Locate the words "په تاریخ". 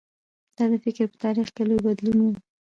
1.11-1.47